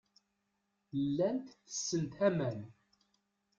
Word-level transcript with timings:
Llant 1.01 1.47
tessent 1.65 2.11
aman. 2.27 2.59